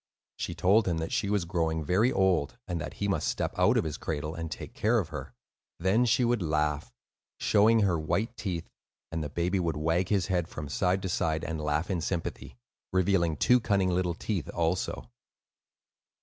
She 0.35 0.55
told 0.55 0.87
him 0.87 0.97
that 0.97 1.11
she 1.11 1.29
was 1.29 1.45
growing 1.45 1.83
very 1.83 2.11
old 2.11 2.57
now; 2.67 2.73
that 2.73 2.95
he 2.95 3.07
must 3.07 3.27
step 3.27 3.53
out 3.55 3.77
of 3.77 3.83
his 3.83 3.97
cradle 3.97 4.33
and 4.33 4.49
take 4.49 4.73
care 4.73 4.97
of 4.97 5.09
her. 5.09 5.35
Then 5.79 6.05
she 6.05 6.25
would 6.25 6.41
laugh, 6.41 6.91
showing 7.39 7.81
her 7.81 7.99
white 7.99 8.35
teeth, 8.35 8.67
and 9.11 9.23
the 9.23 9.29
baby 9.29 9.59
would 9.59 9.77
wag 9.77 10.09
his 10.09 10.25
head 10.25 10.47
from 10.47 10.69
side 10.69 11.03
to 11.03 11.09
side, 11.09 11.43
and 11.43 11.61
laugh 11.61 11.91
in 11.91 12.01
sympathy, 12.01 12.57
revealing 12.91 13.37
two 13.37 13.59
cunning 13.59 13.89
little 13.91 14.15
teeth 14.15 14.49
also. 14.49 15.07